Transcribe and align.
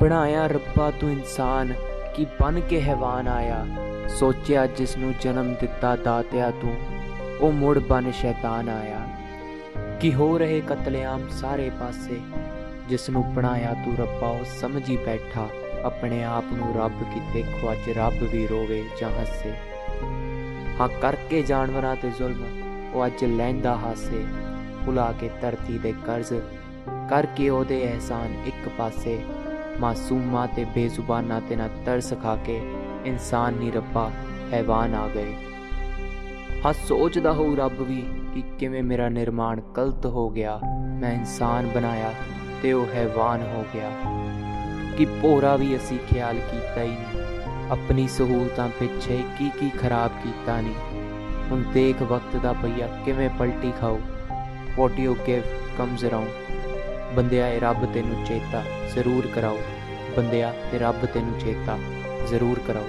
ਬਣਾਇਆ 0.00 0.46
ਰੱਬਾ 0.46 0.90
ਤੂੰ 0.90 1.10
ਇਨਸਾਨ, 1.12 1.72
ਕੀ 2.16 2.26
ਬਨ 2.40 2.60
ਕੇ 2.60 2.80
ਹੈਵਾਨ 2.80 3.28
ਆਇਆ। 3.28 3.64
ਸੋਚਿਆ 4.08 4.66
ਜਿਸ 4.66 4.96
ਨੂੰ 4.96 5.12
ਜਨਮ 5.20 5.54
ਦਿੱਤਾ 5.54 5.96
ਦਾਤਿਆ 5.96 6.50
ਤੂੰ, 6.50 6.76
ਉਹ 7.40 7.52
ਮੁੜ 7.52 7.78
ਬਨ 7.78 8.10
ਸ਼ੈਤਾਨ 8.12 8.68
ਆਇਆ। 8.68 9.00
ਕੀ 10.00 10.12
ਹੋ 10.14 10.38
ਰਹੇ 10.38 10.60
ਕਤਲੇਆਮ 10.60 11.28
ਸਾਰੇ 11.28 11.70
ਪਾਸੇ 11.70 12.20
ਜਿਸ 12.88 13.10
ਨੂੰ 13.10 13.34
ਬਣਾਇਆ 13.34 13.74
ਤੂੰ 13.74 13.96
ਰੱਬਾ, 13.96 14.28
ਉਹ 14.28 14.44
ਸਮਝੀ 14.60 14.96
ਬੈਠਾ, 14.96 15.48
ਆਪਣੇ 15.84 16.22
ਆਪ 16.24 16.44
ਨੂੰ 16.52 16.74
ਰੱਬ 16.76 17.02
ਕੀ 17.02 17.20
ਦੇਖੋ, 17.32 17.72
ਅੱਜ 17.72 17.90
ਰੱਬ 17.96 18.22
ਵੀ 18.32 18.46
ਰੋਵੇ 18.46 18.82
ਜਾਂ 19.00 19.10
ਹੱਸੇ। 19.10 19.54
ਹਾਂ, 20.80 20.88
ਕਰਕੇ 21.02 21.42
ਜਾਨਵਰਾਂ 21.42 21.96
ਤੇ 21.96 22.10
ਜ਼ੁਲਮ, 22.10 22.42
ਉਹ 22.94 23.06
ਅੱਜ 23.06 23.24
ਲੈਂਦਾ 23.24 23.76
ਹਾਸੇ, 23.76 24.24
ਭੁਲਾ 24.86 25.12
ਕੇ 25.12 25.30
ਧਰਤੀ 25.42 25.78
ਦੇ 25.78 25.94
ਕਰਜ਼, 26.06 26.32
ਕਰਕੇ 27.10 27.48
ਉਹਦੇ 27.48 27.84
ਅਹਿਸਾਨ 27.84 28.34
ਇੱਕ 28.46 28.68
ਪਾਸੇ। 28.78 29.18
ਮਾਸੂਮਾਂ 29.80 30.46
ਤੇ 30.48 30.64
ਬੇਜ਼ੁਬਾਨਾਂ 30.64 31.40
ਤੇ 31.40 31.56
ਨਾ 31.56 31.68
ਤਰਸ 31.86 32.12
ਖਾ 32.22 32.34
ਕੇ 32.36 32.60
ਇਨਸਾਨ 33.06 33.54
ਨਹੀਂ 33.54 33.72
ਰੱਬਾ, 33.72 34.10
ਹੈਵਾਨ 34.52 34.94
ਆ 34.94 35.06
ਗਏ। 35.08 35.32
ਹਾਂ 36.64 36.72
ਸੋਚਦਾ 36.86 37.32
ਹੋਊ 37.32 37.54
ਰੱਬ 37.56 37.80
ਵੀ 37.82 38.02
ਕਿ 38.34 38.42
ਕਿਵੇਂ 38.58 38.82
ਮੇਰਾ 38.82 39.08
ਨਿਰਮਾਣ 39.08 39.60
ਗਲਤ 39.76 40.06
ਹੋ 40.06 40.28
ਗਿਆ, 40.30 40.60
ਮੈਂ 41.00 41.12
ਇਨਸਾਨ 41.14 41.66
ਬਣਾਇਆ 41.66 42.12
ਤੇ 42.62 42.72
ਉਹ 42.72 42.86
ਹੈਵਾਨ 42.94 43.42
ਹੋ 43.42 43.64
ਗਿਆ। 43.74 43.90
ਕਿ 44.96 45.06
ਭੋਰਾ 45.22 45.54
ਵੀ 45.56 45.76
ਅਸੀਂ 45.76 45.98
ਖਿਆਲ 46.08 46.38
ਕੀਤਾ 46.50 46.82
ਹੀ 46.82 46.88
ਨਹੀਂ, 46.88 47.24
ਆਪਣੀ 47.70 48.06
ਸਹੂਲਤਾਂ 48.08 48.68
ਪਿੱਛੇ 48.80 49.22
ਕੀ 49.38 49.50
ਕੀ 49.60 49.70
ਖਰਾਬ 49.70 50.10
ਕੀਤਾ 50.22 50.60
ਨਹੀਂ 50.60 50.74
ਹੁਣ 51.50 51.62
ਦੇਖ 51.74 52.02
ਵਕਤ 52.02 52.36
ਦਾ 52.36 52.52
ਪਈਆ 52.52 52.86
ਕਿਵੇਂ 53.04 53.30
ਪਲਟੀ 53.30 53.72
ਖਾਓ 53.80 54.00
what 54.76 54.98
you 54.98 55.16
give 55.26 55.42
comes 55.78 56.04
around 56.04 56.49
ਬੰਦਿਆ 57.14 57.48
ਇਹ 57.48 57.60
ਰੱਬ 57.60 57.84
ਤੈਨੂੰ 57.94 58.24
ਚੇਤਾ 58.24 58.62
ਜ਼ਰੂਰ 58.94 59.26
ਕਰਾਓ 59.34 59.58
ਬੰਦਿਆ 60.16 60.52
ਇਹ 60.74 60.78
ਰੱਬ 60.80 61.06
ਤੈਨੂੰ 61.06 61.38
ਚੇਤਾ 61.38 61.78
ਜ਼ਰੂਰ 62.28 62.60
ਕਰਾਓ 62.66 62.88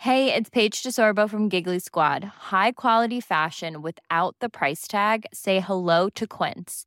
Hey, 0.00 0.34
it's 0.34 0.48
Paige 0.48 0.82
DeSorbo 0.82 1.28
from 1.28 1.50
Giggly 1.50 1.78
Squad. 1.78 2.24
High 2.50 2.72
quality 2.72 3.20
fashion 3.20 3.82
without 3.82 4.34
the 4.40 4.48
price 4.48 4.88
tag. 4.88 5.26
Say 5.32 5.60
hello 5.60 6.08
to 6.20 6.26
Quince. 6.26 6.86